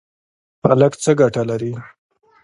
پالک 0.61 0.93
څه 1.03 1.11
ګټه 1.19 1.43
لري؟ 1.49 1.71